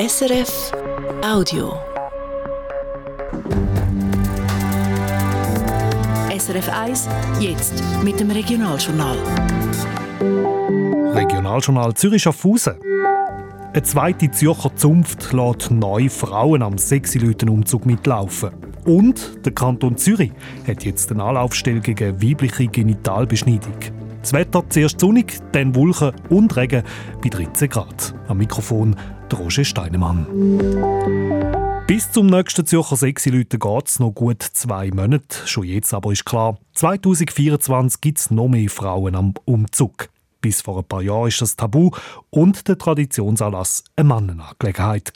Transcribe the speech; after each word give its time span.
SRF 0.00 0.70
Audio. 1.24 1.72
SRF 6.38 6.68
1, 6.68 7.08
jetzt 7.40 7.82
mit 8.04 8.20
dem 8.20 8.30
Regionaljournal. 8.30 9.16
Regionaljournal 11.16 11.94
Zürich 11.94 12.22
Schaffhausen. 12.22 12.74
Eine 13.72 13.82
zweite 13.82 14.30
Zürcher 14.30 14.70
Zunft 14.76 15.32
lässt 15.32 15.72
neue 15.72 16.10
Frauen 16.10 16.62
am 16.62 16.78
Sexy-Leuten-Umzug 16.78 17.84
mitlaufen. 17.84 18.50
Und 18.84 19.44
der 19.44 19.52
Kanton 19.52 19.96
Zürich 19.96 20.30
hat 20.68 20.84
jetzt 20.84 21.10
eine 21.10 21.24
Anlaufstelle 21.24 21.80
gegen 21.80 22.22
weibliche 22.22 22.68
Genitalbeschneidung. 22.68 23.74
Das 24.20 24.32
Wetter 24.32 24.62
zuerst 24.68 25.00
sonnig, 25.00 25.38
dann 25.50 25.74
Wolken 25.74 26.12
und 26.28 26.56
Regen 26.56 26.84
bei 27.20 27.30
13 27.30 27.68
Grad. 27.68 28.14
Am 28.28 28.38
Mikrofon 28.38 28.94
Roger 29.36 29.64
Steinemann. 29.64 30.26
Bis 31.86 32.12
zum 32.12 32.26
nächsten 32.26 32.66
Zürcher 32.66 32.96
Sexy 32.96 33.30
Leute 33.30 33.58
geht 33.58 33.88
es 33.88 33.98
noch 33.98 34.12
gut 34.12 34.42
zwei 34.42 34.90
Monate. 34.90 35.46
Schon 35.46 35.64
jetzt 35.64 35.94
aber 35.94 36.12
ist 36.12 36.26
klar, 36.26 36.58
2024 36.74 38.00
gibt 38.00 38.18
es 38.18 38.30
noch 38.30 38.48
mehr 38.48 38.68
Frauen 38.68 39.14
am 39.14 39.34
Umzug. 39.44 40.10
Bis 40.40 40.60
vor 40.60 40.78
ein 40.78 40.84
paar 40.84 41.02
Jahren 41.02 41.24
war 41.24 41.32
das 41.40 41.56
Tabu 41.56 41.90
und 42.30 42.68
der 42.68 42.78
Traditionsanlass 42.78 43.84
eine 43.96 44.08
Mannenangelegenheit. 44.08 45.12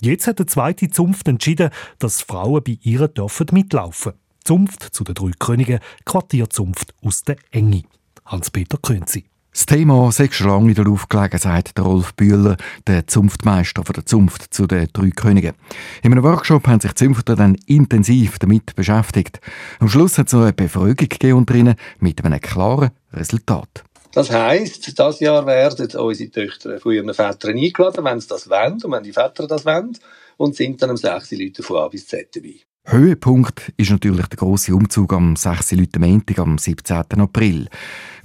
Jetzt 0.00 0.26
hat 0.26 0.38
die 0.38 0.46
zweite 0.46 0.88
Zunft 0.88 1.28
entschieden, 1.28 1.70
dass 1.98 2.22
Frauen 2.22 2.62
bei 2.64 2.78
ihr 2.82 3.08
dürfen 3.08 3.48
mitlaufen. 3.52 4.12
Zunft 4.44 4.82
zu 4.94 5.04
den 5.04 5.14
drei 5.14 5.32
Königen, 5.38 5.80
Quartierzunft 6.06 6.94
aus 7.04 7.22
der 7.22 7.36
Enge. 7.50 7.82
Hans-Peter 8.24 8.78
Könzi. 8.78 9.26
Das 9.52 9.66
Thema 9.66 10.12
sei 10.12 10.28
schon 10.30 10.46
lange 10.46 10.68
wieder 10.68 10.88
aufgelegen, 10.88 11.38
sagt 11.38 11.76
der 11.76 11.84
Rolf 11.84 12.14
Bühler, 12.14 12.56
der 12.86 13.08
Zunftmeister 13.08 13.84
von 13.84 13.94
der 13.94 14.06
Zunft 14.06 14.54
zu 14.54 14.68
den 14.68 14.88
drei 14.92 15.10
Königen. 15.10 15.54
In 16.02 16.12
einem 16.12 16.22
Workshop 16.22 16.68
haben 16.68 16.78
sich 16.78 16.92
die 16.92 17.06
Zunfter 17.06 17.34
dann 17.34 17.56
intensiv 17.66 18.38
damit 18.38 18.76
beschäftigt. 18.76 19.40
Am 19.80 19.88
Schluss 19.88 20.18
hat 20.18 20.28
es 20.28 20.34
noch 20.34 20.42
eine 20.42 20.52
Befragung 20.52 20.94
gegeben 20.94 21.74
mit 21.98 22.24
einem 22.24 22.40
klaren 22.40 22.90
Resultat. 23.12 23.82
Das 24.12 24.30
heisst, 24.30 24.96
das 24.96 25.18
Jahr 25.18 25.44
werden 25.46 25.96
unsere 25.96 26.30
Töchter 26.30 26.78
von 26.78 26.92
ihren 26.92 27.12
Vätern 27.12 27.56
eingeladen, 27.56 28.04
wenn 28.04 28.20
sie 28.20 28.28
das 28.28 28.48
wollen 28.48 28.82
und 28.82 28.92
wenn 28.92 29.02
die 29.02 29.12
Väter 29.12 29.48
das 29.48 29.64
wollen, 29.64 29.96
und 30.36 30.54
sind 30.56 30.80
dann 30.80 30.90
um 30.90 30.96
6 30.96 31.32
Leute 31.32 31.62
von 31.62 31.76
A 31.78 31.88
bis 31.88 32.06
Z 32.06 32.34
dabei. 32.34 32.60
Höhepunkt 32.86 33.72
ist 33.76 33.90
natürlich 33.90 34.26
der 34.26 34.38
große 34.38 34.74
Umzug 34.74 35.12
am 35.12 35.36
6. 35.36 35.72
Leute 35.72 36.00
Montag 36.00 36.38
am 36.38 36.56
17. 36.56 36.96
April. 37.18 37.68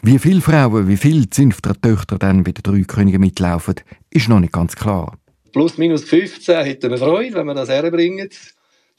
Wie 0.02 0.20
viele 0.20 0.42
Frauen, 0.42 0.88
wie 0.88 0.98
viele 0.98 1.30
Zünfter 1.30 1.80
Töchter 1.80 2.18
dann 2.18 2.44
bei 2.44 2.52
den 2.52 2.64
drei 2.64 2.82
Königen 2.82 3.22
mitlaufen, 3.22 3.76
ist 4.10 4.30
noch 4.30 4.40
nicht 4.40 4.54
ganz 4.54 4.76
klar. 4.76 5.18
Plus 5.52 5.78
minus 5.78 6.04
15 6.04 6.64
hätten 6.64 6.92
wir 6.92 6.98
Freude, 6.98 7.36
wenn 7.36 7.48
wir 7.48 7.54
das 7.54 7.70
herbringen. 7.70 8.30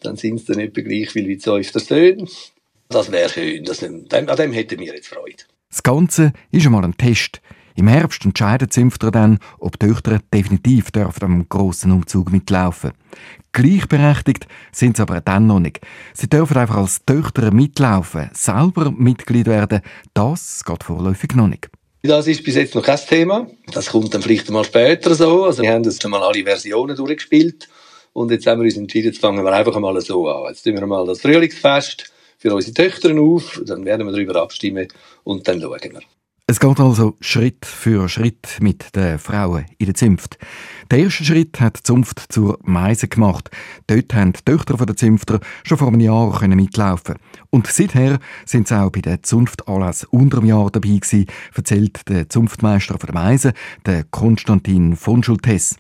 Dann 0.03 0.17
sind 0.17 0.37
es 0.37 0.45
dann 0.47 0.59
etwa 0.59 0.81
gleich 0.81 1.11
viel 1.11 1.29
wie 1.29 1.39
zwei 1.39 1.63
Söhne. 1.63 2.27
Das 2.89 3.11
wäre 3.13 3.29
schön. 3.29 3.65
Das, 3.65 3.83
an 3.83 4.07
dem 4.09 4.53
hätten 4.53 4.79
wir 4.79 4.95
jetzt 4.95 5.09
Freude. 5.09 5.45
Das 5.69 5.83
Ganze 5.83 6.33
ist 6.51 6.67
einmal 6.67 6.85
ein 6.85 6.97
Test. 6.97 7.41
Im 7.77 7.89
Herbst 7.89 8.25
entscheiden 8.25 8.69
die 8.69 8.73
Zünfter 8.73 9.11
dann, 9.11 9.39
ob 9.59 9.79
die 9.79 9.87
Töchter 9.87 10.21
definitiv 10.33 10.91
dürfen 10.91 11.25
am 11.25 11.49
grossen 11.49 11.93
Umzug 11.93 12.33
mitlaufen. 12.33 12.93
Gleichberechtigt 13.53 14.47
sind 14.73 14.97
sie 14.97 15.03
aber 15.03 15.21
dann 15.21 15.47
noch 15.47 15.61
nicht. 15.61 15.81
Sie 16.15 16.29
dürfen 16.29 16.57
einfach 16.57 16.79
als 16.79 17.05
Töchter 17.05 17.53
mitlaufen, 17.53 18.31
selber 18.33 18.91
Mitglied 18.91 19.47
werden. 19.47 19.83
Das 20.15 20.65
geht 20.65 20.85
vorläufig 20.85 21.35
noch 21.35 21.49
nicht. 21.49 21.69
Das 22.03 22.27
ist 22.27 22.45
bis 22.45 22.55
jetzt 22.55 22.75
noch 22.75 22.83
kein 22.83 22.99
Thema. 22.99 23.47
Das 23.73 23.91
kommt 23.91 24.15
dann 24.15 24.23
vielleicht 24.23 24.51
mal 24.51 24.65
später 24.65 25.15
so. 25.15 25.45
Also 25.45 25.63
wir 25.63 25.71
haben 25.71 25.85
jetzt 25.85 26.01
schon 26.01 26.11
mal 26.11 26.23
alle 26.23 26.45
Versionen 26.45 26.97
durchgespielt 26.97 27.69
und 28.15 28.31
jetzt 28.31 28.47
haben 28.47 28.63
wir 28.63 28.65
uns 28.65 28.79
entschieden, 28.79 29.09
jetzt 29.09 29.21
fangen 29.21 29.45
wir 29.45 29.53
einfach 29.53 29.79
mal 29.79 30.01
so 30.01 30.29
an. 30.29 30.49
Jetzt 30.49 30.63
tun 30.63 30.77
wir 30.77 30.87
mal 30.87 31.05
das 31.05 31.21
Frühlingsfest 31.21 32.11
für 32.39 32.55
unsere 32.55 32.73
Töchter 32.73 33.15
auf, 33.21 33.61
dann 33.67 33.85
werden 33.85 34.07
wir 34.07 34.13
darüber 34.13 34.41
abstimmen 34.41 34.89
und 35.25 35.47
dann 35.47 35.61
schauen 35.61 35.81
wir. 35.83 36.01
Es 36.49 36.61
geht 36.61 36.79
also 36.79 37.17
Schritt 37.21 37.67
für 37.67 38.09
Schritt 38.09 38.59
mit 38.61 38.95
den 38.95 39.19
Frauen 39.19 39.67
in 39.79 39.87
der 39.87 39.97
Zunft. 39.97 40.39
Der 40.93 41.01
erste 41.01 41.25
Schritt 41.25 41.59
hat 41.59 41.79
die 41.79 41.83
Zunft 41.83 42.25
zur 42.29 42.61
Meise 42.63 43.09
gemacht. 43.09 43.51
Dort 43.89 44.15
haben 44.15 44.33
die 44.33 44.45
Töchter 44.45 44.77
der 44.77 44.95
Zunfter 44.95 45.41
schon 45.65 45.79
vor 45.79 45.89
einem 45.89 45.99
Jahr 45.99 46.47
mitlaufen 46.47 47.17
Und 47.51 47.67
seither 47.67 48.21
sind 48.45 48.69
sie 48.69 48.81
auch 48.81 48.93
bei 48.93 49.01
den 49.01 49.25
Zunftanlässen 49.25 50.07
unter 50.13 50.39
einem 50.39 50.47
Jahr 50.47 50.71
dabei 50.71 50.91
gewesen, 50.91 51.27
erzählt 51.53 52.09
der 52.09 52.29
Zunftmeister 52.29 52.97
der 52.97 53.13
Meise, 53.13 53.53
der 53.85 54.05
Konstantin 54.05 54.95
von 54.95 55.25
Schultes. 55.25 55.75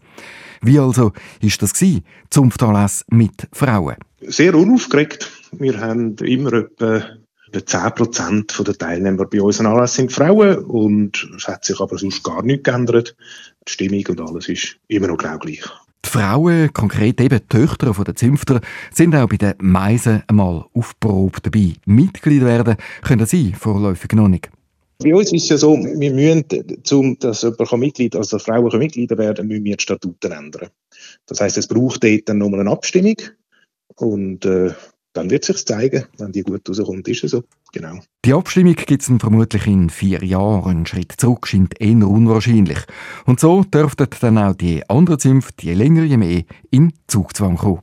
Wie 0.63 0.81
also 0.81 1.13
ist 1.41 1.63
das 1.63 1.75
gewesen, 1.75 2.03
Zunftanlässe 2.31 3.05
mit 3.13 3.47
Frauen? 3.53 3.99
Sehr 4.21 4.57
unaufgeregt. 4.57 5.31
Wir 5.53 5.79
haben 5.79 6.17
immer 6.17 6.55
etwa 6.55 7.05
10% 7.53 8.63
der 8.63 8.75
Teilnehmer 8.75 9.27
bei 9.27 9.41
unseren 9.41 9.67
Anlässen 9.67 10.09
sind 10.09 10.13
Frauen 10.13 10.59
und 10.65 11.29
es 11.37 11.47
hat 11.47 11.65
sich 11.65 11.81
aber 11.81 11.99
sonst 11.99 12.23
gar 12.23 12.43
nichts 12.43 12.65
geändert. 12.65 13.17
Die 13.67 13.73
Stimmung 13.73 14.05
und 14.09 14.21
alles 14.21 14.49
ist 14.49 14.79
immer 14.89 15.09
noch 15.09 15.19
genau 15.19 15.39
gleich. 15.39 15.65
Die 16.05 16.09
Frauen, 16.09 16.73
konkret 16.73 17.21
eben 17.21 17.41
die 17.41 17.47
Töchter 17.47 17.93
der 17.93 18.15
Zünfter, 18.15 18.61
sind 18.93 19.15
auch 19.15 19.29
bei 19.29 19.37
den 19.37 19.55
Meisen 19.59 20.23
einmal 20.29 20.65
aufprobt 20.73 21.47
dabei. 21.47 21.75
Mitglied 21.85 22.43
werden 22.45 22.77
können 23.03 23.27
sie 23.27 23.53
vorläufig 23.53 24.13
noch 24.13 24.29
nicht. 24.29 24.51
Bei 24.99 25.15
uns 25.15 25.33
ist 25.33 25.45
es 25.45 25.49
ja 25.51 25.57
so, 25.59 25.77
wir 25.77 26.13
müssen, 26.13 26.45
um, 26.93 27.19
dass 27.19 27.43
jemand 27.43 27.73
Mitglied, 27.73 28.17
also 28.17 28.37
dass 28.37 28.47
Frauen 28.47 28.79
Mitglieder 28.79 29.19
werden, 29.19 29.47
müssen 29.47 29.65
wir 29.65 29.77
die 29.77 29.83
Statuten 29.83 30.33
ändern. 30.33 30.71
Das 31.27 31.41
heißt, 31.41 31.59
es 31.59 31.67
braucht 31.67 32.03
dort 32.03 32.29
dann 32.29 32.39
nochmal 32.39 32.61
eine 32.61 32.71
Abstimmung 32.71 33.17
und 33.97 34.47
äh, 34.47 34.73
dann 35.17 35.31
wird 35.31 35.45
sich 35.45 35.65
zeigen, 35.65 36.05
wenn 36.19 36.33
die 36.33 36.43
gut 36.43 36.69
rauskommt, 36.69 37.09
ist 37.09 37.25
es 37.25 37.31
so. 37.31 37.45
Genau. 37.73 38.01
Die 38.25 38.35
Abstimmung 38.35 38.75
gibt 38.75 39.03
es 39.03 39.11
vermutlich 39.19 39.67
in 39.67 39.89
vier 39.89 40.23
Jahren. 40.23 40.79
Ein 40.79 40.87
Schritt 40.87 41.13
zurück 41.17 41.47
scheint 41.47 41.81
eher 41.81 42.07
unwahrscheinlich. 42.09 42.79
Und 43.25 43.41
so 43.41 43.65
dürften 43.65 44.09
dann 44.21 44.39
auch 44.39 44.55
die 44.55 44.89
anderen 44.89 45.19
Zünfte 45.19 45.67
je 45.67 45.75
länger 45.75 46.05
je 46.05 46.17
mehr 46.17 46.43
in 46.71 46.93
Zugzwang 47.07 47.57
kommen. 47.57 47.81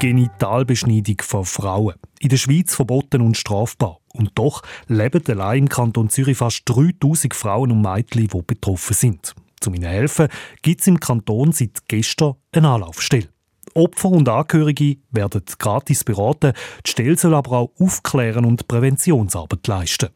Genitalbeschneidung 0.00 1.16
von 1.20 1.44
Frauen. 1.44 1.94
In 2.20 2.30
der 2.30 2.38
Schweiz 2.38 2.74
verboten 2.74 3.20
und 3.20 3.36
strafbar. 3.36 3.98
Und 4.14 4.30
doch 4.34 4.62
leben 4.88 5.22
allein 5.28 5.64
im 5.64 5.68
Kanton 5.68 6.08
Zürich 6.08 6.38
fast 6.38 6.62
3000 6.64 7.34
Frauen 7.34 7.70
und 7.70 7.82
Mädchen, 7.82 8.28
die 8.28 8.42
betroffen 8.42 8.94
sind. 8.94 9.34
Zu 9.60 9.72
ihnen 9.74 9.84
helfen 9.84 10.28
gibt 10.62 10.80
es 10.80 10.86
im 10.86 10.98
Kanton 11.00 11.52
seit 11.52 11.86
gestern 11.86 12.34
eine 12.52 12.70
Anlaufstelle. 12.70 13.28
Opfer 13.74 14.10
und 14.10 14.28
Angehörige 14.28 14.96
werden 15.10 15.42
gratis 15.58 16.04
beraten. 16.04 16.52
Die 16.86 16.90
Stelle 16.90 17.16
soll 17.16 17.34
aber 17.34 17.52
auch 17.52 17.70
aufklären 17.78 18.44
und 18.44 18.68
Präventionsarbeit 18.68 19.66
leisten. 19.66 20.08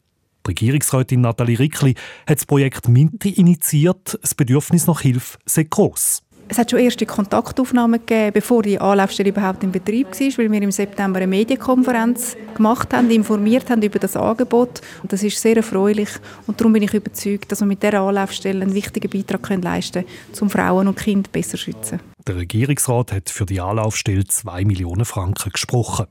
Die 0.45 0.51
Regierungsrätin 0.51 1.21
Nathalie 1.21 1.57
Rickli 1.57 1.95
hat 2.27 2.37
das 2.37 2.45
Projekt 2.45 2.87
Minti 2.87 3.29
initiiert. 3.29 4.19
Das 4.21 4.35
Bedürfnis 4.35 4.85
nach 4.85 5.01
Hilfe 5.01 5.39
sei 5.45 5.63
gross. 5.63 6.21
Es 6.47 6.59
hat 6.59 6.69
schon 6.69 6.79
erste 6.79 7.07
Kontaktaufnahmen 7.07 7.99
gegeben, 8.01 8.31
bevor 8.33 8.61
die 8.61 8.79
Anlaufstelle 8.79 9.29
überhaupt 9.29 9.63
in 9.63 9.71
Betrieb 9.71 10.07
war, 10.11 10.37
weil 10.37 10.51
wir 10.51 10.61
im 10.61 10.71
September 10.71 11.17
eine 11.17 11.27
Medienkonferenz 11.27 12.37
gemacht 12.55 12.93
haben, 12.93 13.09
informiert 13.09 13.69
haben 13.71 13.81
über 13.81 13.97
das 13.97 14.15
Angebot. 14.15 14.81
Und 15.01 15.11
das 15.11 15.23
ist 15.23 15.41
sehr 15.41 15.57
erfreulich. 15.57 16.09
Und 16.45 16.59
darum 16.59 16.73
bin 16.73 16.83
ich 16.83 16.93
überzeugt, 16.93 17.51
dass 17.51 17.61
wir 17.61 17.65
mit 17.65 17.81
dieser 17.81 18.01
Anlaufstelle 18.01 18.61
einen 18.61 18.75
wichtigen 18.75 19.09
Beitrag 19.09 19.63
leisten 19.63 20.05
können, 20.05 20.41
um 20.41 20.49
Frauen 20.51 20.87
und 20.87 20.97
Kinder 20.97 21.29
besser 21.31 21.57
zu 21.57 21.57
schützen. 21.57 21.99
Der 22.27 22.37
Regierungsrat 22.37 23.11
hat 23.11 23.29
für 23.29 23.45
die 23.45 23.61
Anlaufstelle 23.61 24.25
2 24.25 24.65
Millionen 24.65 25.05
Franken 25.05 25.51
gesprochen. 25.51 26.07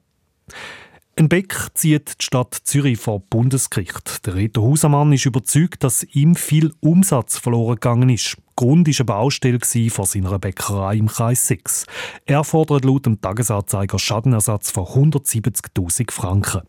Ein 1.16 1.28
Beck 1.28 1.68
zieht 1.74 2.20
die 2.20 2.24
Stadt 2.24 2.54
Zürich 2.54 2.98
vor 2.98 3.20
Bundesgericht. 3.20 4.26
Der 4.26 4.34
Reto 4.34 4.62
Husamann 4.62 5.12
ist 5.12 5.26
überzeugt, 5.26 5.84
dass 5.84 6.02
ihm 6.02 6.34
viel 6.34 6.72
Umsatz 6.80 7.38
verloren 7.38 7.76
gegangen 7.76 8.08
ist. 8.10 8.36
Grund 8.56 8.86
war 8.86 8.94
eine 8.96 9.04
Baustelle 9.04 9.58
vor 9.90 10.06
seiner 10.06 10.38
Bäckerei 10.38 10.96
im 10.96 11.08
Kreis 11.08 11.46
6. 11.48 11.86
Er 12.26 12.44
fordert 12.44 12.84
laut 12.84 13.06
dem 13.06 13.20
Tagesanzeiger 13.20 13.98
Schadenersatz 13.98 14.70
von 14.70 14.84
170.000 14.84 16.12
Franken. 16.12 16.62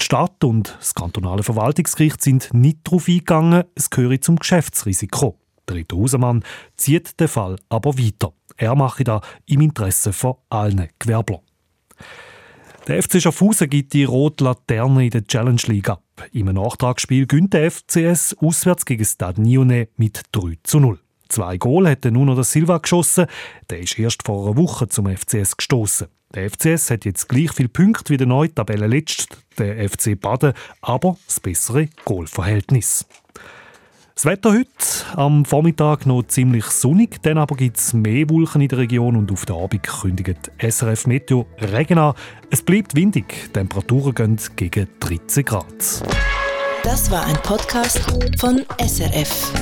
Die 0.00 0.04
Stadt 0.04 0.44
und 0.44 0.76
das 0.78 0.94
kantonale 0.94 1.42
Verwaltungsgericht 1.42 2.22
sind 2.22 2.52
nicht 2.52 2.80
darauf 2.84 3.08
eingegangen, 3.08 3.64
es 3.74 3.90
gehöre 3.90 4.20
zum 4.20 4.36
Geschäftsrisiko. 4.36 5.38
Der 5.68 5.76
Reto 5.76 5.96
Husamann 5.96 6.42
zieht 6.76 7.18
den 7.20 7.28
Fall 7.28 7.56
aber 7.68 7.98
weiter. 7.98 8.32
Er 8.56 8.74
mache 8.74 9.04
da 9.04 9.20
im 9.46 9.60
Interesse 9.60 10.12
von 10.12 10.34
allen 10.48 10.88
Gewerblern. 10.98 11.40
Der 12.88 13.02
FC 13.02 13.20
Schaffhausen 13.20 13.68
gibt 13.68 13.92
die 13.92 14.04
rote 14.04 14.44
Laterne 14.44 15.04
in 15.04 15.10
der 15.10 15.26
Challenge 15.26 15.60
League 15.66 15.90
ab. 15.90 16.02
Im 16.32 16.46
Nachtragsspiel 16.46 17.26
gönnt 17.26 17.52
der 17.52 17.70
FCS 17.70 18.34
auswärts 18.40 18.86
gegen 18.86 19.04
Stade 19.04 19.42
Nione 19.42 19.88
mit 19.96 20.22
3 20.32 20.54
zu 20.62 20.80
0. 20.80 20.98
Zwei 21.28 21.58
Goal 21.58 21.88
hat 21.88 22.06
Nuno 22.06 22.34
da 22.34 22.42
Silva 22.42 22.78
geschossen. 22.78 23.26
Der 23.68 23.80
ist 23.80 23.98
erst 23.98 24.24
vor 24.24 24.46
einer 24.46 24.56
Woche 24.56 24.88
zum 24.88 25.06
FCS 25.14 25.58
gestoßen. 25.58 26.08
Der 26.34 26.50
FCS 26.50 26.90
hat 26.90 27.04
jetzt 27.04 27.28
gleich 27.28 27.52
viele 27.52 27.68
Punkte 27.68 28.10
wie 28.12 28.16
der 28.16 28.26
neue 28.26 28.54
Tabellenletzte, 28.54 29.36
der 29.58 29.88
FC 29.88 30.18
Baden, 30.18 30.54
aber 30.80 31.18
das 31.26 31.40
bessere 31.40 31.88
Goalverhältnis. 32.04 33.06
Das 34.18 34.24
Wetter 34.24 34.50
heute 34.50 34.66
am 35.14 35.44
Vormittag 35.44 36.04
noch 36.04 36.24
ziemlich 36.24 36.64
sonnig, 36.64 37.22
dann 37.22 37.38
aber 37.38 37.54
gibt 37.54 37.76
es 37.76 37.92
mehr 37.92 38.28
Wolken 38.28 38.60
in 38.60 38.66
der 38.66 38.78
Region 38.78 39.14
und 39.14 39.30
auf 39.30 39.46
den 39.46 39.54
Abend 39.54 39.84
kündigt 39.84 40.50
SRF 40.60 41.06
Meteo 41.06 41.46
Regen 41.60 41.98
an. 41.98 42.14
Es 42.50 42.60
bleibt 42.60 42.96
windig, 42.96 43.52
Temperaturen 43.52 44.16
gehen 44.16 44.40
gegen 44.56 44.88
13 44.98 45.44
Grad. 45.44 46.02
Das 46.82 47.08
war 47.12 47.26
ein 47.26 47.36
Podcast 47.44 48.00
von 48.40 48.64
SRF. 48.84 49.52